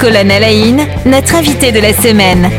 Colonne 0.00 0.30
Alain, 0.30 0.86
notre 1.04 1.34
invité 1.34 1.72
de 1.72 1.78
la 1.78 1.92
semaine. 1.92 2.50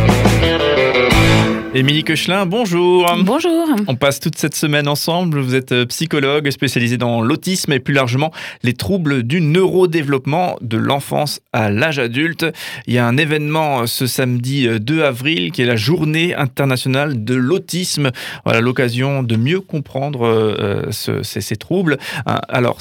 Émilie 1.73 2.03
Kechelin, 2.03 2.45
bonjour. 2.45 3.09
Bonjour. 3.23 3.65
On 3.87 3.95
passe 3.95 4.19
toute 4.19 4.37
cette 4.37 4.55
semaine 4.55 4.89
ensemble. 4.89 5.39
Vous 5.39 5.55
êtes 5.55 5.71
euh, 5.71 5.85
psychologue 5.85 6.51
spécialisé 6.51 6.97
dans 6.97 7.21
l'autisme 7.21 7.71
et 7.71 7.79
plus 7.79 7.93
largement 7.93 8.33
les 8.61 8.73
troubles 8.73 9.23
du 9.23 9.39
neurodéveloppement 9.39 10.57
de 10.59 10.75
l'enfance 10.75 11.39
à 11.53 11.69
l'âge 11.71 11.97
adulte. 11.97 12.45
Il 12.87 12.93
y 12.93 12.97
a 12.97 13.07
un 13.07 13.15
événement 13.15 13.83
euh, 13.83 13.85
ce 13.85 14.05
samedi 14.05 14.67
2 14.67 14.99
euh, 14.99 15.07
avril 15.07 15.53
qui 15.53 15.61
est 15.61 15.65
la 15.65 15.77
journée 15.77 16.35
internationale 16.35 17.23
de 17.23 17.35
l'autisme. 17.35 18.11
Voilà 18.43 18.59
l'occasion 18.59 19.23
de 19.23 19.37
mieux 19.37 19.61
comprendre 19.61 20.89
ces, 20.91 21.55
troubles. 21.55 21.97
Alors, 22.25 22.79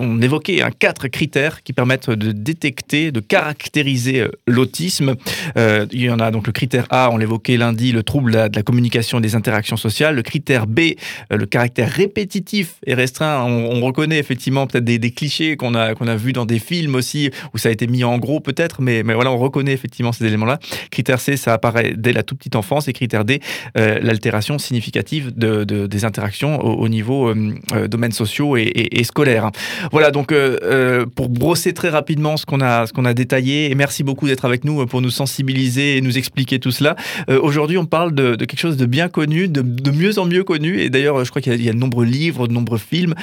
on 0.00 0.20
évoquait 0.20 0.60
un 0.60 0.70
quatre 0.70 1.08
critères 1.08 1.62
qui 1.62 1.72
permettent 1.72 2.10
de 2.10 2.32
détecter, 2.32 3.10
de 3.10 3.20
caractériser 3.20 4.26
l'autisme. 4.46 5.14
il 5.56 6.02
y 6.02 6.10
en 6.10 6.18
a 6.18 6.30
donc 6.30 6.46
le 6.46 6.52
critère 6.52 6.86
A, 6.90 7.10
on 7.10 7.16
l'évoquait 7.16 7.56
lundi, 7.56 7.92
le 7.92 8.01
trouble 8.02 8.32
de 8.32 8.56
la 8.56 8.62
communication 8.62 9.18
et 9.18 9.22
des 9.22 9.34
interactions 9.34 9.76
sociales. 9.76 10.14
Le 10.14 10.22
critère 10.22 10.66
B, 10.66 10.80
euh, 11.32 11.36
le 11.36 11.46
caractère 11.46 11.90
répétitif 11.90 12.74
et 12.86 12.94
restreint. 12.94 13.42
On, 13.44 13.82
reconnaît 13.82 14.18
effectivement 14.18 14.68
peut-être 14.68 14.84
des, 14.84 15.10
clichés 15.10 15.56
qu'on 15.56 15.74
a, 15.74 15.94
qu'on 15.94 16.06
a 16.06 16.14
vus 16.14 16.32
dans 16.32 16.46
des 16.46 16.60
films 16.60 16.94
aussi, 16.94 17.30
où 17.52 17.58
ça 17.58 17.68
a 17.68 17.72
été 17.72 17.88
mis 17.88 18.04
en 18.04 18.16
gros 18.18 18.38
peut-être, 18.38 18.80
mais, 18.80 19.02
mais 19.02 19.14
voilà, 19.14 19.32
on 19.32 19.38
reconnaît 19.38 19.72
effectivement 19.72 20.12
ces 20.12 20.24
éléments-là. 20.24 20.60
Critère 20.90 21.20
C, 21.20 21.36
ça 21.36 21.52
apparaît 21.52 21.94
dès 21.96 22.12
la 22.12 22.22
toute 22.22 22.38
petite 22.38 22.56
enfance. 22.56 22.86
Et 22.86 22.92
critère 22.92 23.24
D, 23.24 23.40
euh, 23.76 23.98
l'altération 24.00 24.58
significative 24.58 25.32
de, 25.36 25.64
des 25.64 26.04
interactions 26.04 26.60
au, 26.60 26.88
niveau 26.88 27.28
euh, 27.28 27.88
domaines 27.88 28.12
sociaux 28.12 28.56
et, 28.56 28.70
et, 28.74 29.04
scolaires. 29.04 29.50
Voilà, 29.90 30.10
donc 30.10 30.32
pour 31.16 31.28
brosser 31.28 31.72
très 31.72 31.88
rapidement 31.88 32.36
ce 32.36 32.46
qu'on 32.46 32.60
a, 32.60 32.86
ce 32.86 32.92
a 33.04 33.14
détaillé, 33.14 33.70
et 33.70 33.74
merci 33.74 34.04
beaucoup 34.04 34.28
d'être 34.28 34.44
avec 34.44 34.64
nous 34.64 34.86
pour 34.86 35.00
nous 35.00 35.10
sensibiliser 35.10 35.96
et 35.96 36.00
nous 36.00 36.18
expliquer 36.18 36.60
tout 36.60 36.70
cela. 36.70 36.96
Aujourd'hui, 37.28 37.78
on 37.78 37.86
parle 37.92 38.14
de, 38.14 38.36
quelque 38.36 38.58
chose 38.58 38.78
de 38.78 38.86
bien 38.86 39.10
connu, 39.10 39.48
de, 39.48 39.90
mieux 39.90 40.18
en 40.18 40.24
mieux 40.24 40.44
connu. 40.44 40.80
Et 40.80 40.88
d'ailleurs, 40.88 41.26
je 41.26 41.28
crois 41.28 41.42
qu'il 41.42 41.62
y, 41.62 41.68
a 41.68 41.72
de 41.74 41.76
nombreux 41.76 42.06
livres, 42.06 42.48
de 42.48 42.54
nombreux 42.54 42.78
films 42.78 43.14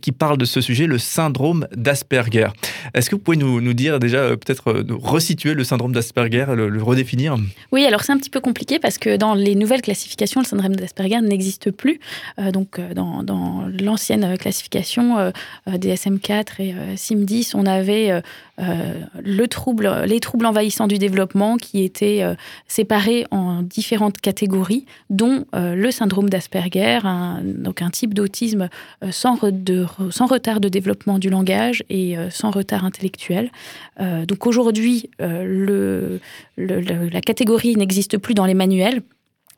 qui 0.00 0.12
parlent 0.12 0.38
de 0.38 0.44
ce 0.44 0.60
sujet, 0.60 0.86
le 0.86 0.98
syndrome 0.98 1.66
d'Asperger. 1.74 2.46
Est-ce 2.94 3.10
que 3.10 3.16
vous 3.16 3.20
pouvez 3.20 3.36
nous, 3.36 3.74
dire 3.74 3.98
déjà, 3.98 4.18
euh, 4.18 4.36
peut-être 4.36 4.70
euh, 4.70 4.84
resituer 5.02 5.52
le 5.52 5.64
syndrome 5.64 5.90
d'Asperger, 5.90 6.46
le, 6.54 6.80
redéfinir? 6.80 7.38
Oui, 7.72 7.84
alors 7.86 8.04
c'est 8.04 8.12
un 8.12 8.18
petit 8.18 8.30
peu 8.30 8.38
compliqué 8.38 8.78
parce 8.78 8.98
que 8.98 9.16
dans 9.16 9.34
les 9.34 9.56
nouvelles 9.56 9.82
classifications, 9.82 10.42
le 10.42 10.46
syndrome 10.46 10.76
d'Asperger 10.76 11.20
n'existe 11.20 11.72
plus. 11.72 11.98
Euh, 12.38 12.52
donc, 12.52 12.80
dans, 12.94 13.66
l'ancienne 13.80 14.38
classification 14.38 15.32
DSM-4 15.66 16.44
et 16.60 16.74
SIM-10, 16.96 17.52
on 17.54 17.66
avait 17.66 18.22
le 18.58 19.46
trouble, 19.46 19.90
les 20.06 20.20
troubles 20.20 20.46
envahissants 20.46 20.86
du 20.86 20.98
développement 20.98 21.56
qui 21.56 21.82
étaient 21.82 22.22
séparés 22.68 23.26
en 23.30 23.62
différents 23.62 23.87
différentes 23.88 24.20
catégories, 24.20 24.84
dont 25.08 25.46
euh, 25.54 25.74
le 25.74 25.90
syndrome 25.90 26.28
d'Asperger, 26.28 26.98
donc 27.42 27.80
un 27.80 27.88
type 27.88 28.12
d'autisme 28.12 28.68
euh, 29.02 29.10
sans, 29.10 29.34
retard 29.36 30.60
de 30.60 30.68
développement 30.68 31.18
du 31.18 31.30
langage 31.30 31.82
et 31.88 32.18
euh, 32.18 32.28
sans 32.28 32.50
retard 32.50 32.84
intellectuel. 32.84 33.50
donc 33.98 34.46
aujourd'hui, 34.46 35.10
le, 35.18 36.20
la 36.56 37.20
catégorie 37.20 37.76
n'existe 37.76 38.18
plus 38.18 38.34
dans 38.34 38.46
les 38.46 38.54
manuels 38.54 39.00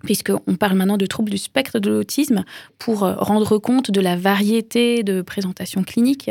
puisqu'on 0.04 0.56
parle 0.56 0.76
maintenant 0.76 0.96
de 0.96 1.06
troubles 1.06 1.30
du 1.30 1.38
spectre 1.38 1.78
de 1.78 1.90
l'autisme 1.90 2.44
pour 2.78 3.00
rendre 3.00 3.58
compte 3.58 3.90
de 3.90 4.00
la 4.00 4.16
variété 4.16 5.02
de 5.02 5.22
présentations 5.22 5.82
cliniques 5.82 6.30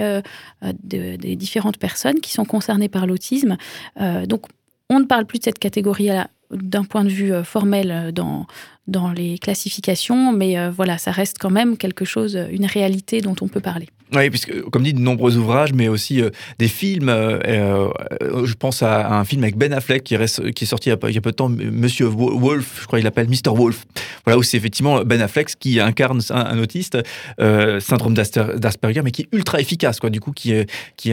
des 0.84 1.36
différentes 1.36 1.78
personnes 1.78 2.20
qui 2.20 2.32
sont 2.32 2.46
concernées 2.46 2.90
par 2.90 3.06
l'autisme. 3.06 3.58
donc, 4.26 4.48
on 4.90 5.00
ne 5.00 5.06
parle 5.06 5.26
plus 5.26 5.38
de 5.38 5.44
cette 5.44 5.60
catégorie-là 5.60 6.30
d'un 6.52 6.84
point 6.84 7.04
de 7.04 7.10
vue 7.10 7.34
euh, 7.34 7.44
formel 7.44 7.92
euh, 7.92 8.12
dans, 8.12 8.48
dans 8.90 9.12
les 9.12 9.38
classifications, 9.38 10.32
mais 10.32 10.58
euh, 10.58 10.72
voilà, 10.72 10.98
ça 10.98 11.12
reste 11.12 11.38
quand 11.40 11.50
même 11.50 11.78
quelque 11.78 12.06
chose, 12.06 12.40
une 12.52 12.66
réalité 12.66 13.22
dont 13.22 13.36
on 13.42 13.48
peut 13.48 13.62
parler. 13.62 13.88
Oui, 14.16 14.28
puisque, 14.32 14.62
comme 14.72 14.84
dit, 14.84 14.94
de 14.94 15.00
nombreux 15.00 15.38
ouvrages, 15.38 15.72
mais 15.72 15.88
aussi 15.88 16.22
euh, 16.22 16.32
des 16.58 16.68
films. 16.68 17.10
Euh, 17.10 17.40
euh, 17.48 18.46
je 18.46 18.54
pense 18.56 18.82
à, 18.82 19.20
un 19.20 19.24
film 19.24 19.44
avec 19.44 19.56
Ben 19.56 19.72
Affleck 19.72 20.04
qui, 20.04 20.16
est 20.16 20.66
sorti 20.66 20.90
il 20.90 21.14
y, 21.14 21.18
a, 21.18 21.22
peu 21.22 21.30
de 21.30 21.36
temps, 21.36 21.50
Monsieur 21.50 22.08
Wolf, 22.08 22.80
je 22.82 22.88
crois 22.88 22.98
qu'il 22.98 23.04
l'appelle 23.04 23.28
Mr. 23.28 23.56
Wolf. 23.56 23.86
Voilà, 24.26 24.40
où 24.40 24.44
c'est 24.44 24.58
effectivement 24.58 25.04
Ben 25.04 25.22
Affleck 25.22 25.50
qui 25.60 25.80
incarne 25.80 26.22
un, 26.32 26.58
autiste, 26.58 26.98
syndrome 27.38 28.16
d'Asperger, 28.16 29.02
mais 29.04 29.12
qui 29.12 29.24
est 29.24 29.28
ultra 29.32 29.62
efficace, 29.62 30.00
quoi, 30.00 30.10
du 30.10 30.20
coup, 30.20 30.32
qui, 30.32 30.54
qui, 30.98 31.12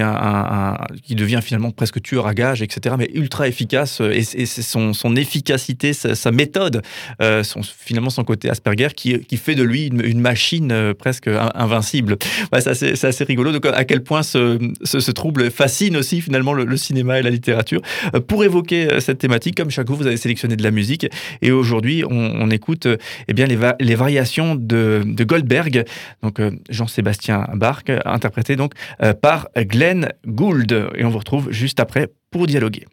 devient 1.15 1.41
finalement 1.43 1.73
presque 1.73 2.01
tueur 2.01 2.27
à 2.27 2.35
gage, 2.35 2.63
etc., 2.63 2.95
mais 2.99 3.11
ultra 3.13 3.47
efficace. 3.47 4.01
Et, 4.01 4.23
c'est 4.23 4.63
son, 4.63 5.17
efficacité, 5.17 5.93
sa, 5.93 6.31
méthode, 6.31 6.83
son, 7.21 7.63
finalement 7.67 8.11
son 8.11 8.25
côté 8.25 8.51
Asperger, 8.51 8.89
qui, 8.95 9.37
fait 9.37 9.55
de 9.55 9.63
lui 9.63 9.87
une, 9.87 10.21
machine 10.21 10.95
presque 10.99 11.29
invincible. 11.29 12.17
C'est 12.61 13.05
assez 13.05 13.25
rigolo. 13.25 13.53
Donc, 13.53 13.67
à 13.67 13.85
quel 13.85 14.03
point 14.03 14.23
ce, 14.23 15.11
trouble 15.11 15.51
fascine 15.51 15.97
aussi 15.97 16.21
finalement 16.21 16.53
le, 16.53 16.77
cinéma 16.77 17.19
et 17.19 17.23
la 17.23 17.31
littérature. 17.31 17.81
Euh, 18.15 18.21
pour 18.21 18.45
évoquer 18.45 18.93
euh, 18.93 19.01
cette 19.01 19.19
thématique, 19.19 19.57
comme 19.57 19.71
chaque 19.71 19.87
jour, 19.87 19.97
vous 19.97 20.07
avez 20.07 20.17
sélectionné 20.17 20.57
de 20.57 20.63
la 20.63 20.71
musique. 20.71 21.07
Et 21.43 21.51
aujourd'hui, 21.51 22.05
on, 22.09 22.51
écoute 22.51 22.87
eh 23.29 23.33
bien, 23.33 23.47
les, 23.47 23.95
variations 23.95 24.55
de, 24.55 25.05
Goldberg, 25.25 25.85
donc 26.23 26.41
euh, 26.41 26.51
Jean-Sébastien 26.71 27.47
Bach, 27.55 27.83
interprété 28.05 28.57
donc 28.57 28.73
par 29.21 29.49
Glenn 29.57 30.13
Gould. 30.27 30.73
Et 30.97 31.05
on 31.05 31.11
vous 31.11 31.19
retrouve 31.19 31.51
juste 31.51 31.81
après 31.81 32.09
pour 32.31 32.47
dialoguer. 32.47 32.85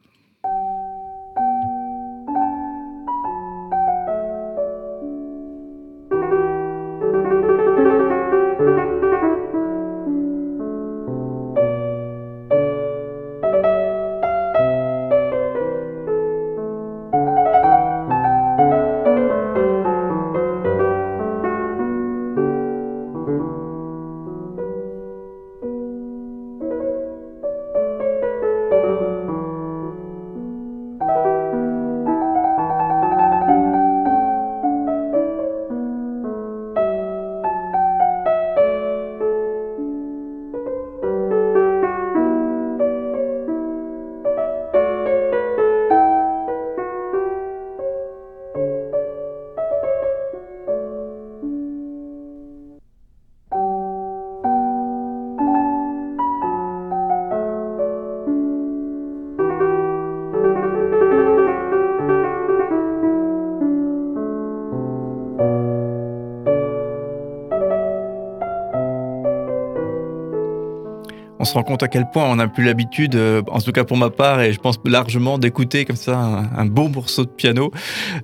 Se 71.53 71.57
rend 71.59 71.63
compte 71.63 71.83
à 71.83 71.87
quel 71.87 72.09
point 72.09 72.25
on 72.25 72.37
n'a 72.37 72.47
plus 72.47 72.63
l'habitude, 72.63 73.15
euh, 73.15 73.43
en 73.47 73.61
tout 73.61 73.71
cas 73.71 73.83
pour 73.83 73.95
ma 73.95 74.09
part, 74.09 74.41
et 74.41 74.53
je 74.53 74.59
pense 74.59 74.79
largement 74.85 75.37
d'écouter 75.37 75.85
comme 75.85 75.95
ça 75.95 76.17
un, 76.17 76.65
beau 76.65 76.87
morceau 76.87 77.25
de 77.25 77.29
piano. 77.29 77.71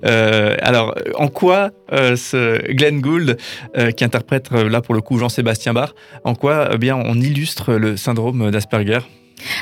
Euh, 0.04 0.56
alors, 0.60 0.96
en 1.16 1.28
quoi 1.28 1.70
euh, 1.92 2.16
ce 2.16 2.60
Glenn 2.72 3.00
Gould, 3.00 3.36
qui 3.96 4.04
interprète 4.04 4.50
là 4.50 4.80
pour 4.80 4.94
le 4.94 5.00
coup 5.00 5.18
Jean-Sébastien 5.18 5.72
Bach, 5.72 5.90
en 6.24 6.34
quoi 6.34 6.76
bien 6.76 6.96
on 6.96 7.14
illustre 7.14 7.74
le 7.74 7.96
syndrome 7.96 8.50
d'Asperger? 8.50 9.00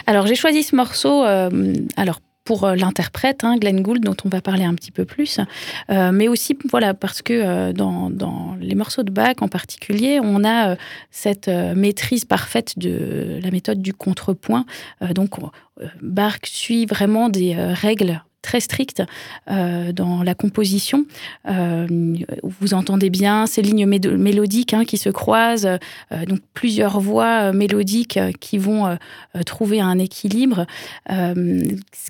Alors 0.06 0.26
j'ai 0.26 0.34
choisi 0.34 0.62
ce 0.62 0.74
morceau 0.74 1.24
alors 1.96 2.20
pour 2.48 2.64
euh, 2.64 2.76
l'interprète, 2.76 3.44
hein, 3.44 3.58
Glenn 3.58 3.82
Gould, 3.82 4.02
dont 4.02 4.16
on 4.24 4.30
va 4.30 4.40
parler 4.40 4.64
un 4.64 4.74
petit 4.74 4.90
peu 4.90 5.04
plus, 5.04 5.38
euh, 5.90 6.12
mais 6.12 6.28
aussi 6.28 6.56
voilà 6.70 6.94
parce 6.94 7.20
que 7.20 7.34
euh, 7.34 7.72
dans, 7.74 8.08
dans, 8.08 8.56
les 8.58 8.74
morceaux 8.74 9.02
de 9.02 9.10
Bach 9.10 9.34
en 9.42 9.48
particulier, 9.48 10.18
on 10.22 10.46
a 10.46 10.76
cette 11.10 11.48
maîtrise 11.48 12.24
parfaite 12.24 12.78
de 12.78 13.38
la 13.42 13.50
méthode 13.50 13.82
du 13.82 13.92
contrepoint. 13.92 14.64
donc 15.14 15.32
Bach 16.00 16.38
suit 16.44 16.86
vraiment 16.86 17.28
des 17.28 17.54
règles 17.54 18.22
très 18.42 18.60
strictes 18.60 19.02
dans 19.48 20.22
la 20.22 20.34
composition. 20.34 21.06
vous 21.44 22.74
entendez 22.74 23.10
bien 23.10 23.46
ces 23.46 23.62
lignes 23.62 23.86
mélodiques 23.86 24.74
hein, 24.74 24.84
qui 24.84 24.96
se 24.96 25.10
croisent, 25.10 25.78
donc 26.10 26.40
plusieurs 26.54 27.00
voix 27.00 27.52
mélodiques 27.52 28.18
qui 28.40 28.58
vont 28.58 28.96
trouver 29.44 29.80
un 29.80 29.98
équilibre, 29.98 30.66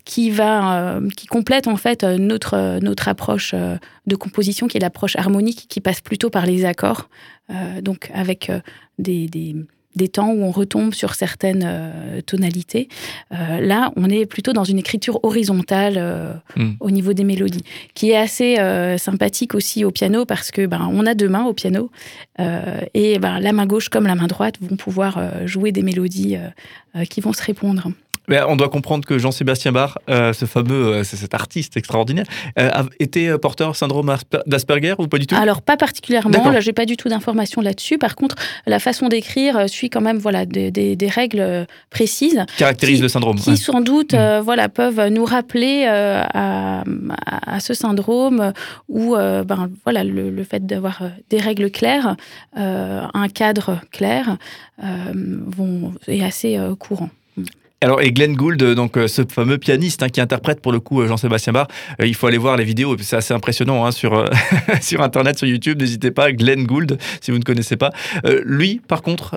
qui 0.05 0.31
va, 0.31 1.01
qui 1.17 1.27
complète 1.27 1.67
en 1.67 1.77
fait 1.77 2.05
notre 2.05 2.79
notre 2.81 3.09
approche 3.09 3.55
de 4.07 4.17
composition, 4.17 4.69
qui 4.69 4.77
est 4.77 4.81
l'approche 4.81 5.17
harmonique, 5.17 5.67
qui 5.69 5.81
passe 5.81 6.01
plutôt 6.01 6.31
par 6.31 6.47
les 6.47 6.65
accords, 6.65 7.09
donc 7.83 8.11
avec 8.15 8.51
des 8.99 9.29
des 9.99 10.09
temps 10.09 10.31
où 10.31 10.43
on 10.43 10.51
retombe 10.51 10.95
sur 10.95 11.15
certaines 11.15 11.65
euh, 11.67 12.23
tonalités. 12.23 12.89
Euh, 13.33 13.61
là, 13.61 13.93
on 13.97 14.09
est 14.09 14.25
plutôt 14.25 14.55
dans 14.55 14.65
une 14.65 14.79
écriture 14.79 15.21
horizontale 15.23 15.97
euh, 15.99 16.33
hmm. 16.57 16.73
au 16.81 16.91
niveau 16.91 17.13
des 17.13 17.25
mélodies, 17.25 17.65
qui 17.93 18.13
est 18.13 18.17
assez 18.17 18.57
sympathique 18.99 19.55
aussi 19.55 19.85
au 19.85 19.91
piano 19.91 20.25
parce 20.25 20.51
que 20.51 20.65
ben, 20.65 20.89
on 20.91 21.05
a 21.05 21.15
deux 21.15 21.29
mains 21.29 21.45
au 21.45 21.53
piano 21.53 21.91
et 22.95 23.19
ben, 23.19 23.41
la 23.41 23.53
main 23.53 23.67
gauche 23.67 23.89
comme 23.89 24.07
la 24.07 24.15
main 24.15 24.29
droite 24.29 24.55
vont 24.61 24.77
pouvoir 24.77 25.47
jouer 25.47 25.73
des 25.73 25.83
mélodies 25.83 26.37
qui 27.11 27.21
vont 27.21 27.33
se 27.33 27.43
répondre 27.43 27.91
on 28.29 28.57
doit 28.57 28.69
comprendre 28.69 29.07
que 29.07 29.19
Jean-Sébastien 29.19 29.73
Bach, 29.73 29.99
euh, 30.09 30.33
ce 30.33 30.45
fameux, 30.45 30.87
euh, 30.87 31.05
cet 31.05 31.35
artiste 31.35 31.77
extraordinaire, 31.77 32.27
euh, 32.59 32.71
a 32.73 32.85
été 32.99 33.37
porteur 33.39 33.77
syndrome 33.77 34.15
d'Asperger 34.47 34.95
ou 34.99 35.09
pas 35.09 35.19
du 35.19 35.27
tout? 35.27 35.35
Alors 35.35 35.63
pas 35.63 35.77
particulièrement. 35.77 36.51
Là, 36.51 36.61
j'ai 36.61 36.73
pas 36.73 36.87
du 36.87 36.97
tout 36.97 37.09
d'informations 37.09 37.61
là-dessus. 37.61 37.99
Par 37.99 38.17
contre, 38.17 38.37
la 38.67 38.79
façon 38.79 39.09
d'écrire 39.09 39.69
suit 39.69 39.91
quand 39.91 40.01
même 40.01 40.19
voilà 40.19 40.47
des, 40.47 40.99
règles 41.09 41.67
précises. 41.91 42.45
Caractérise 42.59 43.01
le 43.01 43.09
syndrome. 43.09 43.39
Qui 43.39 43.57
sans 43.57 43.81
doute 43.81 44.13
mm. 44.13 44.41
voilà 44.41 44.69
peuvent 44.69 45.09
nous 45.09 45.25
rappeler 45.25 45.87
à, 45.87 46.85
ce 47.61 47.75
syndrome 47.75 48.53
ou 48.89 49.15
ben 49.17 49.71
voilà 49.85 50.05
le, 50.05 50.45
fait 50.45 50.67
d'avoir 50.67 51.03
des 51.31 51.39
règles 51.39 51.71
claires, 51.71 52.17
un 52.55 53.29
cadre 53.33 53.81
clair, 53.91 54.37
vont, 54.79 55.95
est 56.07 56.23
assez 56.23 56.59
courant. 56.79 57.11
Alors, 57.81 58.01
et 58.01 58.11
Glenn 58.11 58.35
Gould, 58.35 58.61
donc 58.75 58.97
euh, 58.97 59.07
ce 59.07 59.23
fameux 59.29 59.57
pianiste 59.57 60.03
hein, 60.03 60.09
qui 60.09 60.21
interprète 60.21 60.61
pour 60.61 60.73
le 60.73 60.81
coup 60.81 61.01
euh, 61.01 61.07
Jean-Sébastien 61.07 61.53
Bach, 61.53 61.69
euh, 62.01 62.07
il 62.09 62.15
faut 62.17 62.27
aller 62.27 62.37
voir 62.37 62.57
les 62.57 62.65
vidéos, 62.65 62.97
c'est 63.01 63.15
assez 63.15 63.33
impressionnant 63.33 63.87
hein, 63.87 63.93
sur, 63.93 64.25
sur 64.81 65.01
Internet, 65.01 65.39
sur 65.39 65.47
YouTube, 65.47 65.81
n'hésitez 65.81 66.11
pas, 66.11 66.33
Glenn 66.33 66.65
Gould, 66.65 66.99
si 67.21 67.31
vous 67.31 67.39
ne 67.39 67.45
connaissez 67.45 67.77
pas. 67.77 67.93
lui, 68.45 68.81
par 68.89 69.03
contre, 69.03 69.37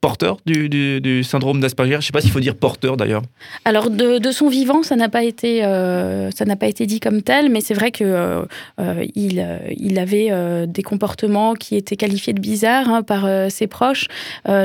porteur 0.00 0.38
du, 0.46 1.22
syndrome 1.24 1.60
d'Asperger 1.60 1.92
Je 1.92 1.96
ne 1.96 2.02
sais 2.02 2.12
pas 2.12 2.20
s'il 2.20 2.30
faut 2.30 2.40
dire 2.40 2.56
porteur 2.56 2.96
d'ailleurs. 2.96 3.22
Alors 3.64 3.90
de, 3.90 4.30
son 4.30 4.48
vivant, 4.48 4.82
ça 4.82 4.96
n'a 4.96 5.08
pas 5.08 5.24
été 5.24 5.64
euh, 5.64 6.30
ça 6.30 6.44
n'a 6.44 6.56
pas 6.56 6.68
été 6.68 6.86
dit 6.86 7.00
comme 7.00 7.22
tel, 7.22 7.50
mais 7.50 7.60
c'est 7.60 7.74
vrai 7.74 7.90
que 7.90 8.04
euh, 8.04 8.42
euh, 8.80 9.04
il, 9.14 9.46
il 9.76 9.98
avait 9.98 10.30
des 10.66 10.82
comportements 10.82 11.54
qui 11.54 11.76
étaient 11.76 11.96
qualifiés 11.96 12.32
de 12.32 12.40
bizarres 12.40 12.88
hein, 12.88 13.02
par 13.02 13.28
ses 13.50 13.66
proches. 13.66 14.06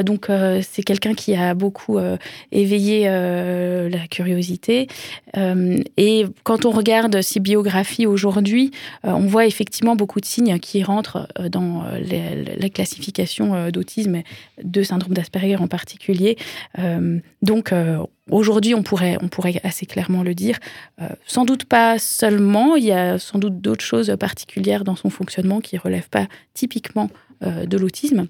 donc 0.03 0.27
c'est 0.61 0.83
quelqu'un 0.83 1.13
qui 1.13 1.35
a 1.35 1.53
beaucoup 1.53 1.99
éveillé 2.51 3.07
la 3.07 4.07
curiosité. 4.09 4.87
et 5.35 6.25
quand 6.43 6.65
on 6.65 6.71
regarde 6.71 7.21
ses 7.21 7.39
biographies 7.39 8.05
aujourd'hui, 8.05 8.71
on 9.03 9.25
voit 9.25 9.45
effectivement 9.45 9.95
beaucoup 9.95 10.21
de 10.21 10.25
signes 10.25 10.59
qui 10.59 10.83
rentrent 10.83 11.27
dans 11.49 11.83
la 12.59 12.69
classification 12.69 13.69
d'autisme 13.71 14.21
de 14.63 14.83
syndrome 14.83 15.13
d'Asperger 15.13 15.24
en 15.59 15.67
particulier. 15.67 16.37
Euh, 16.79 17.19
donc 17.41 17.71
euh, 17.71 18.03
aujourd'hui, 18.29 18.73
on 18.73 18.83
pourrait, 18.83 19.17
assez 19.63 19.85
clairement 19.85 20.23
le 20.23 20.33
dire. 20.33 20.59
Euh, 21.01 21.09
sans 21.25 21.45
doute 21.45 21.65
pas 21.65 21.99
seulement, 21.99 22.75
il 22.75 22.85
y 22.85 22.91
a 22.91 23.19
sans 23.19 23.39
doute 23.39 23.61
d'autres 23.61 23.85
choses 23.85 24.15
particulières 24.19 24.83
dans 24.83 24.95
son 24.95 25.09
fonctionnement 25.09 25.61
qui 25.61 25.75
ne 25.75 25.81
relèvent 25.81 26.09
pas 26.09 26.27
typiquement 26.53 27.09
de 27.41 27.77
l'autisme, 27.77 28.27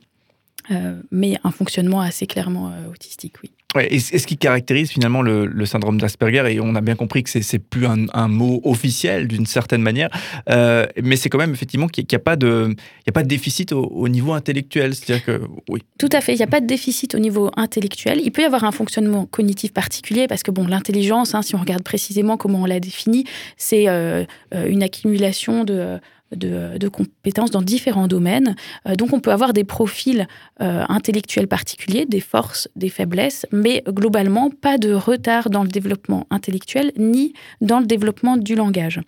mais 1.12 1.38
un 1.44 1.52
fonctionnement 1.52 2.02
assez 2.02 2.26
clairement 2.26 2.74
autistique, 2.92 3.36
oui. 3.44 3.52
Et, 3.80 4.00
ce 4.00 4.26
qui 4.26 4.38
caractérise 4.38 4.90
finalement 4.90 5.22
le, 5.22 5.66
syndrome 5.66 6.00
d'Asperger, 6.00 6.54
et 6.54 6.60
on 6.60 6.76
a 6.76 6.82
bien 6.82 6.96
compris 6.96 7.24
que 7.24 7.30
c'est 7.30 7.60
plus 7.60 7.86
un, 7.86 8.28
mot 8.28 8.62
officiel 8.64 9.28
d'une 9.28 9.46
certaine 9.46 9.82
manière, 9.82 10.10
euh, 10.50 10.86
mais 11.04 11.16
c'est 11.16 11.30
quand 11.30 11.38
même 11.38 11.54
effectivement 11.54 11.88
qu'il 11.88 12.06
n'y 12.10 12.16
a, 12.16 12.20
pas 12.20 12.36
de, 12.36 12.76
a 13.08 13.12
pas 13.12 13.24
de 13.24 13.28
déficit 13.28 13.72
au, 13.72 14.08
niveau 14.08 14.34
intellectuel. 14.34 14.96
C'est-à-dire 14.96 15.26
que 15.26 15.42
oui. 15.70 15.82
Tout 16.00 16.10
à 16.12 16.22
fait, 16.22 16.34
il 16.34 16.38
n'y 16.38 16.44
a 16.44 16.48
pas 16.48 16.62
de 16.62 16.68
déficit 16.68 17.16
au 17.16 17.20
niveau 17.20 17.52
intellectuel. 17.58 18.22
Il 18.24 18.32
peut 18.32 18.42
y 18.44 18.46
avoir 18.46 18.64
un 18.64 18.72
fonctionnement 18.72 19.26
cognitif 19.26 19.74
particulier 19.74 20.28
parce 20.28 20.44
que 20.44 20.52
bon, 20.52 20.68
l'intelligence, 20.68 21.36
hein, 21.36 21.42
si 21.42 21.56
on 21.56 21.60
regarde 21.60 21.84
précisément 21.84 22.38
comment 22.38 22.62
on 22.62 22.66
l'a 22.66 22.80
définit, 22.80 23.26
c'est 23.58 23.88
euh, 23.88 24.26
euh, 24.54 24.68
une 24.68 24.84
accumulation 24.84 25.64
de 25.64 26.00
de, 26.32 26.88
compétences 26.88 27.52
dans 27.52 27.62
différents 27.62 28.08
domaines. 28.08 28.56
Euh, 28.88 28.96
donc 28.96 29.14
on 29.14 29.20
peut 29.20 29.32
avoir 29.32 29.54
des 29.54 29.64
profils 29.64 30.28
euh, 30.62 30.84
intellectuels 30.90 31.48
particuliers, 31.48 32.06
des 32.06 32.20
forces, 32.20 32.68
des 32.76 32.90
faiblesses, 32.90 33.46
mais 33.52 33.84
globalement 33.88 34.50
pas 34.50 34.78
de 34.78 34.94
retard 34.94 35.50
dans 35.50 35.64
le 35.64 35.70
développement 35.70 36.28
intellectuel 36.30 36.92
ni 36.98 37.34
dans 37.62 37.80
le 37.80 37.86
développement 37.86 38.38
du 38.38 38.56
langage. 38.56 39.02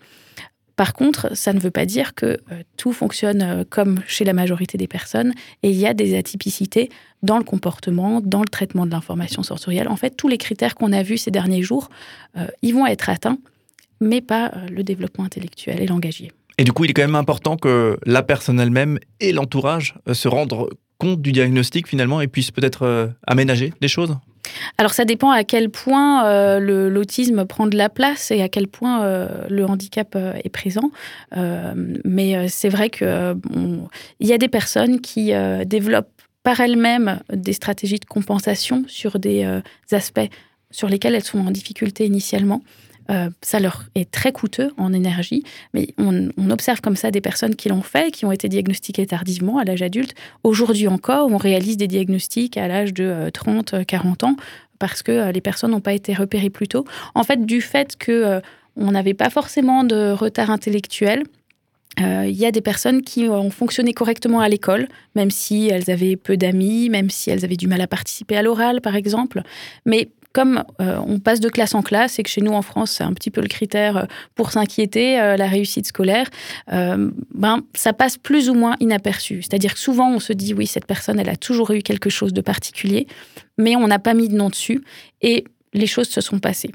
Par 0.75 0.93
contre, 0.93 1.35
ça 1.35 1.53
ne 1.53 1.59
veut 1.59 1.71
pas 1.71 1.87
dire 1.87 2.13
que 2.13 2.25
euh, 2.25 2.37
tout 2.77 2.93
fonctionne 2.93 3.65
comme 3.67 3.99
chez 4.05 4.23
la 4.23 4.33
majorité 4.33 4.77
des 4.77 4.87
personnes 4.87 5.33
et 5.63 5.71
il 5.71 5.75
y 5.75 5.87
a 5.87 5.95
des 5.95 6.15
atypicités 6.15 6.89
dans 7.23 7.39
le 7.39 7.43
comportement, 7.43 8.21
dans 8.21 8.41
le 8.41 8.47
traitement 8.47 8.85
de 8.85 8.91
l'information 8.91 9.41
sensorielle. 9.41 9.87
En 9.87 9.95
fait, 9.95 10.11
tous 10.11 10.27
les 10.27 10.37
critères 10.37 10.75
qu'on 10.75 10.93
a 10.93 11.01
vus 11.01 11.17
ces 11.17 11.31
derniers 11.31 11.63
jours, 11.63 11.89
ils 12.61 12.75
vont 12.75 12.85
être 12.85 13.09
atteints, 13.09 13.39
mais 13.99 14.21
pas 14.21 14.51
le 14.69 14.83
développement 14.83 15.23
intellectuel 15.23 15.81
et 15.81 15.87
langagier. 15.87 16.31
Et 16.57 16.63
du 16.63 16.73
coup, 16.73 16.85
il 16.85 16.91
est 16.91 16.93
quand 16.93 17.03
même 17.03 17.15
important 17.15 17.55
que 17.55 17.99
la 18.05 18.23
personne 18.23 18.59
elle-même 18.59 18.99
et 19.19 19.31
l'entourage 19.31 19.95
euh, 20.07 20.13
se 20.13 20.27
rendent 20.27 20.69
compte 20.97 21.21
du 21.21 21.31
diagnostic 21.31 21.87
finalement 21.87 22.21
et 22.21 22.27
puissent 22.27 22.51
peut-être 22.51 22.83
euh, 22.83 23.07
aménager 23.25 23.73
des 23.81 23.87
choses 23.87 24.17
alors 24.77 24.93
ça 24.93 25.03
dépend 25.03 25.29
à 25.29 25.43
quel 25.43 25.69
point 25.69 26.25
euh, 26.25 26.89
l'autisme 26.89 27.45
prend 27.45 27.67
de 27.67 27.75
la 27.75 27.89
place 27.89 28.31
et 28.31 28.41
à 28.41 28.47
quel 28.47 28.69
point 28.69 29.27
le 29.49 29.65
handicap 29.65 30.15
est 30.15 30.49
présent. 30.49 30.89
mais 31.35 32.47
c'est 32.47 32.69
vrai 32.69 32.89
qu'il 32.89 33.07
y 34.21 34.33
a 34.33 34.37
des 34.37 34.47
personnes 34.47 35.01
qui 35.01 35.33
développent 35.65 36.21
par 36.43 36.61
elles-mêmes 36.61 37.19
des 37.33 37.51
stratégies 37.51 37.99
de 37.99 38.05
compensation 38.05 38.85
sur 38.87 39.19
des 39.19 39.45
aspects 39.91 40.29
sur 40.71 40.87
lesquels 40.87 41.15
elles 41.15 41.23
sont 41.23 41.39
en 41.39 41.51
difficulté 41.51 42.05
initialement. 42.05 42.61
Euh, 43.09 43.29
ça 43.41 43.59
leur 43.59 43.83
est 43.95 44.09
très 44.11 44.31
coûteux 44.31 44.71
en 44.77 44.91
énergie, 44.93 45.43
mais 45.73 45.93
on, 45.97 46.29
observe 46.49 46.81
comme 46.81 46.95
ça 46.95 47.11
des 47.11 47.21
personnes 47.21 47.55
qui 47.55 47.69
l'ont 47.69 47.81
fait, 47.81 48.11
qui 48.11 48.25
ont 48.25 48.31
été 48.31 48.49
diagnostiquées 48.49 49.05
tardivement 49.05 49.57
à 49.57 49.63
l'âge 49.63 49.81
adulte. 49.81 50.13
Aujourd'hui 50.43 50.87
encore, 50.87 51.29
on 51.31 51.37
réalise 51.37 51.77
des 51.77 51.87
diagnostics 51.87 52.57
à 52.57 52.67
l'âge 52.67 52.93
de 52.93 53.29
30, 53.33 53.73
euh, 53.73 53.83
40 53.83 54.23
ans 54.23 54.35
parce 54.79 55.03
que 55.03 55.11
euh, 55.11 55.31
les 55.31 55.41
personnes 55.41 55.71
n'ont 55.71 55.81
pas 55.81 55.93
été 55.93 56.13
repérées 56.13 56.49
plus 56.49 56.67
tôt. 56.67 56.85
En 57.15 57.23
fait, 57.23 57.45
du 57.45 57.61
fait 57.61 57.95
que 57.97 58.41
on 58.75 58.91
n'avait 58.91 59.15
pas 59.15 59.29
forcément 59.29 59.83
de 59.83 60.11
retard 60.11 60.51
intellectuel, 60.51 61.23
il 61.99 62.35
y 62.35 62.45
a 62.45 62.51
des 62.51 62.61
personnes 62.61 63.01
qui 63.01 63.27
ont 63.27 63.49
fonctionné 63.49 63.91
correctement 63.91 64.39
à 64.39 64.47
l'école, 64.49 64.87
même 65.15 65.31
si 65.31 65.67
elles 65.67 65.89
avaient 65.89 66.15
peu 66.15 66.37
d'amis, 66.37 66.89
même 66.89 67.09
si 67.09 67.31
elles 67.31 67.43
avaient 67.43 67.55
du 67.55 67.65
mal 67.67 67.81
à 67.81 67.87
participer 67.87 68.37
à 68.37 68.43
l'oral, 68.43 68.81
par 68.81 68.95
exemple. 68.95 69.41
Mais 69.87 70.09
comme 70.37 70.63
euh, 70.81 70.99
on 71.07 71.17
passe 71.17 71.39
de 71.39 71.49
classe 71.49 71.73
en 71.73 71.81
classe 71.81 72.19
et 72.19 72.23
que 72.23 72.29
chez 72.29 72.41
nous 72.41 72.51
en 72.51 72.61
France, 72.61 72.91
c'est 72.91 73.03
un 73.03 73.13
petit 73.13 73.31
peu 73.31 73.41
le 73.41 73.47
critère 73.47 73.97
euh, 73.97 74.05
pour 74.35 74.51
s'inquiéter, 74.51 75.19
euh, 75.19 75.35
la 75.35 75.47
réussite 75.47 75.87
scolaire, 75.87 76.29
ben, 76.67 77.63
ça 77.73 77.91
passe 77.91 78.19
plus 78.19 78.47
ou 78.47 78.53
moins 78.53 78.75
inaperçu. 78.79 79.41
C'est-à-dire 79.41 79.73
que 79.73 79.79
souvent, 79.79 80.11
on 80.11 80.19
se 80.19 80.33
dit, 80.33 80.53
oui, 80.53 80.67
cette 80.67 80.85
personne, 80.85 81.19
elle 81.19 81.29
a 81.29 81.37
toujours 81.37 81.71
eu 81.71 81.81
quelque 81.81 82.11
chose 82.11 82.33
de 82.33 82.41
particulier, 82.41 83.07
mais 83.57 83.75
on 83.75 83.87
n'a 83.87 83.97
pas 83.97 84.13
mis 84.13 84.29
de 84.29 84.35
nom 84.35 84.49
dessus 84.49 84.83
et 85.23 85.43
les 85.73 85.87
choses 85.87 86.07
se 86.07 86.21
sont 86.21 86.37
passées. 86.37 86.71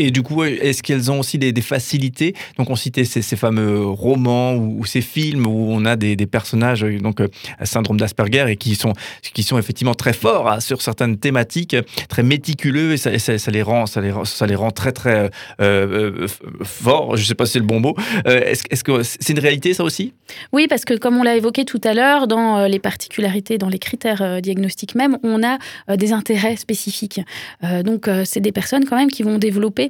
Et 0.00 0.10
du 0.10 0.22
coup, 0.22 0.42
est-ce 0.44 0.82
qu'elles 0.82 1.10
ont 1.10 1.20
aussi 1.20 1.36
des, 1.36 1.60
facilités? 1.60 2.34
Donc, 2.56 2.70
on 2.70 2.74
citait 2.74 3.04
ces, 3.04 3.36
fameux 3.36 3.84
romans 3.84 4.54
ou, 4.54 4.86
ces 4.86 5.02
films 5.02 5.46
où 5.46 5.66
on 5.70 5.84
a 5.84 5.94
des, 5.94 6.16
personnages 6.26 6.80
donc 6.80 7.20
euh, 7.20 7.28
syndrome 7.64 7.98
d'Asperger 7.98 8.46
et 8.48 8.56
qui 8.56 8.76
sont 8.76 8.94
qui 9.34 9.42
sont 9.42 9.58
effectivement 9.58 9.94
très 9.94 10.12
forts 10.12 10.50
hein, 10.50 10.60
sur 10.60 10.80
certaines 10.80 11.18
thématiques, 11.18 11.76
très 12.08 12.22
méticuleux 12.22 12.92
et 12.92 12.96
ça, 12.96 13.50
les 13.50 13.62
rend 13.62 13.86
ça 13.86 14.00
les, 14.00 14.12
ça 14.24 14.46
les 14.46 14.54
rend 14.54 14.70
très 14.70 14.92
très 14.92 15.16
euh, 15.18 15.28
euh, 15.60 16.26
forts. 16.62 17.16
Je 17.16 17.22
ne 17.22 17.26
sais 17.26 17.34
pas 17.34 17.44
si 17.44 17.52
c'est 17.52 17.58
le 17.58 17.66
bon 17.66 17.80
mot. 17.80 17.94
est-ce, 18.24 18.82
que 18.82 19.02
c'est 19.02 19.28
une 19.28 19.38
réalité 19.38 19.74
ça 19.74 19.84
aussi? 19.84 20.14
Oui, 20.52 20.66
parce 20.66 20.86
que 20.86 20.94
comme 20.94 21.18
on 21.18 21.22
l'a 21.22 21.36
évoqué 21.36 21.66
tout 21.66 21.80
à 21.84 21.92
l'heure, 21.92 22.26
dans 22.26 22.66
les 22.66 22.78
particularités, 22.78 23.58
dans 23.58 23.68
les 23.68 23.78
critères 23.78 24.40
diagnostiques 24.40 24.94
même, 24.94 25.18
on 25.22 25.42
a 25.42 25.58
des 25.94 26.12
intérêts 26.12 26.56
spécifiques. 26.56 27.20
donc, 27.84 28.08
c'est 28.24 28.40
des 28.40 28.52
personnes 28.52 28.84
quand 28.84 28.96
même 28.96 29.10
qui 29.10 29.22
vont 29.22 29.36
développer 29.36 29.89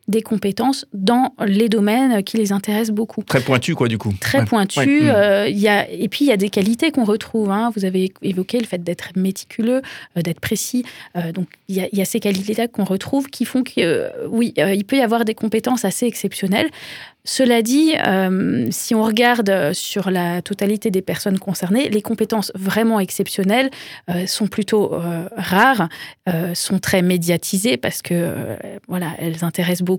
des 0.07 0.21
compétences 0.21 0.85
dans 0.93 1.33
les 1.45 1.69
domaines 1.69 2.23
qui 2.23 2.37
les 2.37 2.51
intéressent 2.51 2.95
beaucoup. 2.95 3.23
Très 3.23 3.41
pointu, 3.41 3.75
quoi, 3.75 3.87
du 3.87 3.97
coup. 3.97 4.13
Très 4.19 4.45
pointu. 4.45 4.79
Euh, 5.03 5.47
y 5.47 5.67
a, 5.67 5.89
et 5.89 6.09
puis, 6.09 6.25
il 6.25 6.27
y 6.27 6.31
a 6.31 6.37
des 6.37 6.49
qualités 6.49 6.91
qu'on 6.91 7.05
retrouve. 7.05 7.51
Hein. 7.51 7.71
Vous 7.75 7.85
avez 7.85 8.11
évoqué 8.21 8.59
le 8.59 8.65
fait 8.65 8.83
d'être 8.83 9.09
méticuleux, 9.15 9.81
euh, 10.17 10.21
d'être 10.21 10.39
précis. 10.39 10.83
Euh, 11.15 11.31
donc, 11.31 11.47
il 11.67 11.77
y, 11.77 11.97
y, 11.97 12.01
a 12.01 12.05
ces 12.05 12.19
qualités-là 12.19 12.67
qu'on 12.67 12.83
retrouve 12.83 13.27
qui 13.27 13.45
font 13.45 13.63
que, 13.63 14.09
oui, 14.27 14.53
il 14.57 14.85
peut 14.85 14.97
y 14.97 15.01
avoir 15.01 15.23
des 15.23 15.35
compétences 15.35 15.85
assez 15.85 16.05
exceptionnelles. 16.05 16.69
Cela 17.23 17.61
dit, 17.61 17.93
si 18.71 18.95
on 18.95 19.03
regarde 19.03 19.73
sur 19.73 20.09
la 20.09 20.41
totalité 20.41 20.89
des 20.89 21.03
personnes 21.03 21.37
concernées, 21.37 21.87
les 21.87 22.01
compétences 22.01 22.51
vraiment 22.55 22.99
exceptionnelles 22.99 23.69
sont 24.25 24.47
plutôt 24.47 24.91
rares, 25.37 25.87
sont 26.55 26.79
très 26.79 27.03
médiatisées 27.03 27.77
parce 27.77 28.01
que 28.01 28.57
voilà, 28.87 29.11
elles 29.19 29.43
intéressent 29.43 29.85
beaucoup. 29.85 29.90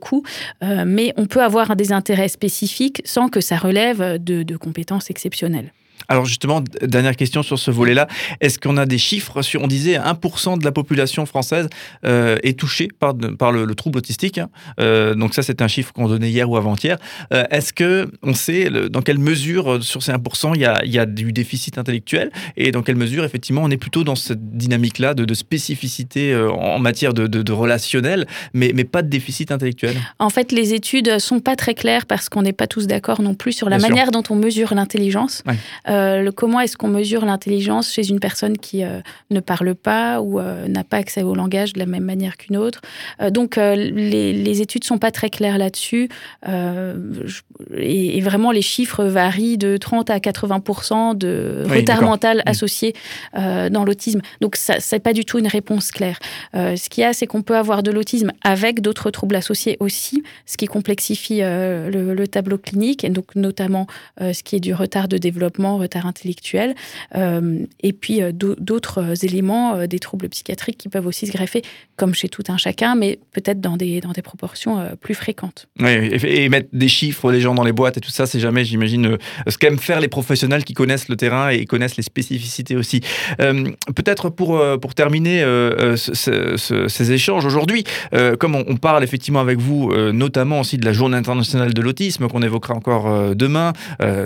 Mais 0.62 1.12
on 1.16 1.26
peut 1.26 1.42
avoir 1.42 1.76
des 1.76 1.92
intérêts 1.92 2.28
spécifiques 2.28 3.02
sans 3.04 3.28
que 3.28 3.40
ça 3.40 3.56
relève 3.56 4.18
de 4.22 4.56
compétences 4.56 5.11
exceptionnelles. 5.11 5.72
Alors 6.09 6.25
justement, 6.25 6.62
dernière 6.82 7.16
question 7.16 7.42
sur 7.42 7.59
ce 7.59 7.71
volet-là. 7.71 8.09
Est-ce 8.40 8.59
qu'on 8.59 8.76
a 8.76 8.87
des 8.87 8.99
chiffres 8.99 9.42
sur, 9.42 9.62
on 9.62 9.66
disait 9.66 9.99
1% 9.99 10.59
de 10.59 10.64
la 10.64 10.73
population 10.73 11.26
française 11.26 11.68
euh, 12.04 12.37
est 12.42 12.59
touchée 12.59 12.88
par, 12.99 13.14
par 13.38 13.52
le, 13.52 13.75
trouble 13.75 13.99
autistique. 13.99 14.38
Hein. 14.38 14.49
Euh, 14.80 15.14
donc 15.14 15.35
ça, 15.35 15.42
c'est 15.42 15.62
un 15.62 15.68
chiffre 15.68 15.92
qu'on 15.92 16.09
donnait 16.09 16.30
hier 16.30 16.49
ou 16.49 16.56
avant-hier. 16.56 16.99
Euh, 17.32 17.44
est-ce 17.50 17.73
que 17.73 18.11
on 18.23 18.35
sait 18.35 18.68
dans 18.90 19.02
quelle 19.02 19.18
mesure 19.18 19.82
sur 19.82 20.02
ces 20.02 20.12
1% 20.12 20.52
il 20.54 20.61
y 20.61 20.64
a, 20.64 20.85
il 20.85 20.92
y 20.92 20.99
a 20.99 21.06
du 21.06 21.32
déficit 21.32 21.78
intellectuel? 21.78 22.30
Et 22.56 22.73
dans 22.73 22.82
quelle 22.82 22.97
mesure 22.97 23.25
effectivement 23.25 23.62
on 23.64 23.71
est 23.71 23.76
plutôt 23.76 24.04
dans 24.04 24.14
cette 24.14 24.56
dynamique-là 24.56 25.14
de, 25.14 25.32
spécificité 25.35 26.37
en 26.37 26.78
matière 26.78 27.14
de, 27.14 27.52
relationnel, 27.52 28.26
mais, 28.52 28.73
mais 28.75 28.85
pas 28.85 29.02
de 29.02 29.09
déficit 29.09 29.50
intellectuel? 29.50 29.97
En 30.18 30.28
fait, 30.28 30.52
les 30.52 30.75
études 30.75 31.18
sont 31.18 31.40
pas 31.40 31.56
très 31.56 31.75
claires 31.75 32.06
parce 32.06 32.28
qu'on 32.28 32.42
n'est 32.42 32.52
pas 32.52 32.66
tous 32.66 32.87
d'accord 32.87 33.23
non 33.23 33.35
plus 33.35 33.52
sur 33.52 33.71
la 33.71 33.78
manière 33.78 34.11
dont 34.11 34.23
on 34.28 34.35
mesure 34.35 34.75
l'intelligence. 34.75 35.42
Euh, 35.92 36.30
comment 36.34 36.61
est-ce 36.61 36.76
qu'on 36.76 36.88
mesure 36.88 37.25
l'intelligence 37.25 37.92
chez 37.92 38.08
une 38.08 38.20
personne 38.20 38.56
qui 38.56 38.84
euh, 38.84 39.00
ne 39.30 39.40
parle 39.40 39.75
pas 39.75 40.20
ou 40.20 40.40
euh, 40.40 40.66
n'a 40.68 40.84
pas 40.84 40.96
accès 40.99 41.22
au 41.22 41.34
langage 41.34 41.72
de 41.75 41.78
la 41.78 41.87
même 41.87 42.04
manière 42.04 42.37
qu'une 42.37 42.56
autre. 42.56 42.80
donc 43.30 43.56
les, 43.56 44.61
études 44.61 44.84
sont 44.84 44.99
pas 44.99 45.11
très 45.11 45.30
claires 45.30 45.58
là-dessus 45.58 46.08
et, 47.76 48.20
vraiment 48.20 48.52
les 48.52 48.62
chiffres 48.62 49.04
varient 49.04 49.58
de 49.58 49.76
30 49.76 50.11
à 50.11 50.18
80% 50.18 51.16
de 51.16 51.64
retard 51.68 52.02
mental 52.02 52.38
mm. 52.38 52.42
associé 52.46 52.94
dans 53.34 53.84
l'autisme. 53.84 54.20
Donc 54.40 54.56
ça 54.56 54.75
c'est 54.78 55.00
pas 55.00 55.12
du 55.12 55.25
tout 55.25 55.38
une 55.38 55.46
réponse 55.46 55.90
claire. 55.90 56.18
ce 56.54 56.88
qu'il 56.88 57.02
y 57.02 57.04
a 57.04 57.12
c'est 57.12 57.26
qu'on 57.26 57.42
peut 57.42 57.56
avoir 57.56 57.82
de 57.82 57.90
l'autisme 57.90 58.32
avec 58.42 58.80
d'autres 58.80 59.11
troubles 59.11 59.37
associés 59.37 59.76
aussi, 59.80 60.22
ce 60.46 60.56
qui 60.56 60.66
complexifie 60.66 61.40
le, 61.40 62.14
le, 62.14 62.28
tableau 62.28 62.58
clinique 62.58 63.04
et 63.04 63.08
donc 63.08 63.34
notamment 63.34 63.87
ce 64.20 64.42
qui 64.42 64.56
est 64.56 64.61
du 64.61 64.75
retard 64.75 65.08
de 65.08 65.18
développement 65.18 65.81
retard 65.82 66.06
intellectuel, 66.06 66.74
euh, 67.14 67.58
et 67.82 67.92
puis 67.92 68.22
euh, 68.22 68.32
d'autres 68.32 68.98
euh, 68.98 69.14
éléments 69.22 69.86
des 69.86 69.98
troubles 69.98 70.28
psychiatriques 70.28 70.78
qui 70.78 70.88
peuvent 70.88 71.06
aussi 71.06 71.26
se 71.26 71.32
greffer, 71.32 71.62
comme 71.96 72.14
chez 72.14 72.28
tout 72.28 72.42
un 72.48 72.56
chacun, 72.56 72.94
mais 72.94 73.18
peut-être 73.32 73.60
dans 73.60 73.76
des, 73.76 74.00
dans 74.00 74.12
des 74.12 74.22
proportions 74.22 74.78
plus 75.00 75.14
fréquentes. 75.14 75.68
Et, 75.80 76.48
mettre 76.48 76.68
des 76.72 76.88
chiffres, 76.88 77.30
les 77.30 77.40
gens 77.40 77.54
dans 77.54 77.64
les 77.64 77.72
boîtes 77.72 77.96
et 77.96 78.00
tout 78.00 78.10
ça, 78.10 78.26
c'est 78.26 78.40
jamais, 78.40 78.64
j'imagine, 78.64 79.18
ce 79.46 79.58
qu'aiment 79.58 79.78
faire 79.78 80.00
les 80.00 80.08
professionnels 80.08 80.64
qui 80.64 80.74
connaissent 80.74 81.08
le 81.08 81.16
terrain 81.16 81.48
et 81.50 81.64
connaissent 81.64 81.96
les 81.96 82.02
spécificités 82.02 82.76
aussi. 82.76 83.00
Peut-être 83.38 84.30
pour, 84.30 84.60
pour 84.80 84.94
terminer 84.94 85.44
ces 85.96 87.12
échanges 87.12 87.44
aujourd'hui, 87.44 87.84
comme 88.38 88.54
on, 88.54 88.76
parle 88.76 89.04
effectivement 89.04 89.40
avec 89.40 89.58
vous, 89.58 89.92
notamment 90.12 90.60
aussi 90.60 90.76
de 90.76 90.84
la 90.84 90.92
journée 90.92 91.16
internationale 91.16 91.72
de 91.72 91.82
l'autisme 91.82 92.28
qu'on 92.28 92.42
évoquera 92.42 92.74
encore 92.74 93.34
demain, 93.34 93.72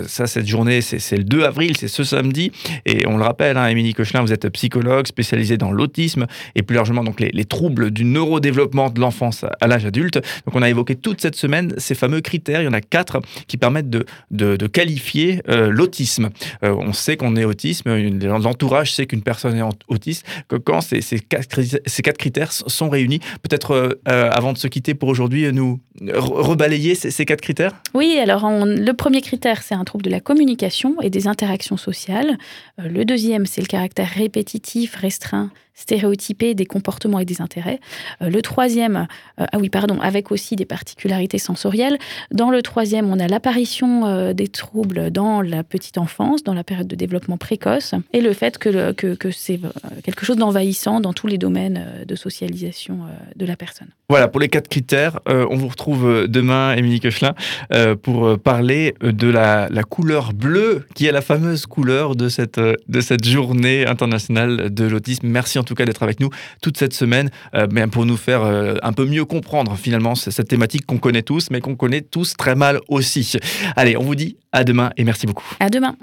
ça, 0.07 0.27
cette 0.27 0.47
journée, 0.47 0.81
c'est 0.81 1.17
le 1.17 1.23
2 1.23 1.43
avril, 1.47 1.75
c'est 1.77 1.87
ce 1.87 2.03
samedi. 2.03 2.51
Et 2.85 3.07
on 3.07 3.17
le 3.17 3.23
rappelle, 3.23 3.57
hein, 3.57 3.67
Émilie 3.67 3.93
Cochelin, 3.93 4.21
vous 4.21 4.33
êtes 4.33 4.47
psychologue 4.49 5.07
spécialisée 5.07 5.57
dans 5.57 5.71
l'autisme 5.71 6.27
et 6.55 6.61
plus 6.61 6.75
largement 6.75 7.03
donc 7.03 7.19
les, 7.19 7.45
troubles 7.45 7.91
du 7.91 8.03
neurodéveloppement 8.03 8.89
de 8.89 8.99
l'enfance 8.99 9.45
à 9.61 9.67
l'âge 9.67 9.85
adulte. 9.85 10.15
Donc 10.45 10.55
on 10.55 10.61
a 10.61 10.69
évoqué 10.69 10.95
toute 10.95 11.21
cette 11.21 11.35
semaine 11.35 11.73
ces 11.77 11.95
fameux 11.95 12.21
critères. 12.21 12.61
Il 12.61 12.65
y 12.65 12.67
en 12.67 12.73
a 12.73 12.81
quatre 12.81 13.21
qui 13.47 13.57
permettent 13.57 13.89
de, 13.89 14.67
qualifier 14.67 15.41
euh, 15.49 15.69
l'autisme. 15.69 16.29
Euh, 16.63 16.75
on 16.77 16.93
sait 16.93 17.15
qu'on 17.17 17.35
est 17.35 17.45
autisme, 17.45 17.95
l'entourage 17.95 18.93
sait 18.93 19.05
qu'une 19.05 19.23
personne 19.23 19.57
est 19.57 19.63
autiste. 19.87 20.25
Que 20.49 20.57
quand 20.57 20.81
ces, 20.81 21.01
ces, 21.01 21.19
quatre, 21.19 21.61
ces 21.85 22.01
quatre 22.01 22.17
critères 22.17 22.51
sont 22.51 22.89
réunis, 22.89 23.19
peut-être 23.41 23.71
euh, 24.07 24.29
avant 24.31 24.53
de 24.53 24.57
se 24.57 24.67
quitter 24.67 24.93
pour 24.93 25.09
aujourd'hui, 25.09 25.51
nous 25.53 25.79
rebalayer 26.01 26.95
ces, 26.95 27.25
quatre 27.25 27.41
critères? 27.41 27.71
Oui, 27.93 28.17
alors 28.21 28.47
le 28.65 28.91
premier 28.91 29.21
critère, 29.21 29.63
c'est 29.63 29.75
un 29.75 29.83
trouble 29.83 30.03
de 30.03 30.09
la 30.09 30.19
communication 30.19 31.01
et 31.01 31.09
des 31.09 31.27
interactions 31.37 31.77
sociales. 31.77 32.37
Euh, 32.79 32.89
le 32.89 33.05
deuxième, 33.05 33.45
c'est 33.45 33.61
le 33.61 33.67
caractère 33.67 34.09
répétitif, 34.09 34.95
restreint 34.95 35.51
stéréotypés 35.77 36.55
des 36.55 36.65
comportements 36.65 37.19
et 37.19 37.25
des 37.25 37.41
intérêts. 37.41 37.79
Euh, 38.21 38.29
le 38.29 38.41
troisième, 38.41 39.07
euh, 39.39 39.45
ah 39.51 39.57
oui, 39.59 39.69
pardon, 39.69 40.01
avec 40.01 40.31
aussi 40.31 40.55
des 40.55 40.65
particularités 40.65 41.37
sensorielles. 41.37 41.97
Dans 42.31 42.49
le 42.49 42.61
troisième, 42.61 43.09
on 43.09 43.19
a 43.19 43.27
l'apparition 43.27 44.05
euh, 44.05 44.33
des 44.33 44.47
troubles 44.47 45.11
dans 45.11 45.41
la 45.41 45.63
petite 45.63 45.99
enfance, 45.99 46.43
dans 46.43 46.55
la 46.55 46.63
période 46.63 46.87
de 46.87 46.95
développement 46.95 47.37
précoce, 47.37 47.93
et 48.11 48.21
le 48.21 48.33
fait 48.33 48.57
que, 48.57 48.91
que, 48.91 49.31
c'est 49.31 49.59
quelque 50.03 50.25
chose 50.25 50.37
d'envahissant 50.37 50.99
dans 50.99 51.13
tous 51.13 51.27
les 51.27 51.37
domaines 51.37 52.03
de 52.07 52.15
socialisation 52.15 53.01
de 53.35 53.45
la 53.45 53.55
personne. 53.55 53.89
Voilà, 54.09 54.27
pour 54.27 54.39
les 54.39 54.47
quatre 54.47 54.67
critères, 54.67 55.19
on 55.27 55.55
vous 55.55 55.67
retrouve 55.67 56.27
demain, 56.27 56.73
Émilie 56.73 56.99
Kechelin, 56.99 57.35
pour 58.01 58.39
parler 58.39 58.95
de 59.01 59.27
la, 59.27 59.67
la, 59.69 59.83
couleur 59.83 60.33
bleue, 60.33 60.85
qui 60.95 61.05
est 61.05 61.11
la 61.11 61.21
fameuse 61.21 61.65
couleur 61.65 62.15
de 62.15 62.29
cette, 62.29 62.59
de 62.59 63.01
cette 63.01 63.25
journée 63.25 63.85
internationale 63.85 64.73
de 64.73 64.85
l'autisme. 64.85 65.27
Merci 65.27 65.59
en 65.59 65.63
tout 65.67 65.75
cas 65.75 65.85
d'être 65.85 66.01
avec 66.01 66.19
nous 66.19 66.29
toute 66.61 66.77
cette 66.77 66.93
semaine 66.93 67.29
euh, 67.53 67.67
pour 67.91 68.05
nous 68.05 68.17
faire 68.17 68.41
euh, 68.41 68.75
un 68.81 68.93
peu 68.93 69.05
mieux 69.05 69.25
comprendre 69.25 69.75
finalement 69.75 70.15
cette 70.15 70.47
thématique 70.47 70.85
qu'on 70.85 70.97
connaît 70.97 71.21
tous, 71.21 71.49
mais 71.51 71.61
qu'on 71.61 71.75
connaît 71.75 72.01
tous 72.01 72.33
très 72.35 72.55
mal 72.55 72.79
aussi. 72.87 73.33
Allez, 73.75 73.97
on 73.97 74.03
vous 74.03 74.15
dit 74.15 74.37
à 74.51 74.63
demain 74.63 74.89
et 74.97 75.03
merci 75.03 75.27
beaucoup. 75.27 75.45
À 75.59 75.69
demain. 75.69 75.95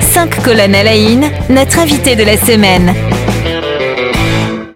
Cinq 0.00 0.42
colonnes 0.42 0.74
à 0.74 0.84
la 0.84 0.94
notre 1.50 1.78
invité 1.80 2.14
de 2.14 2.22
la 2.22 2.36
semaine. 2.36 2.94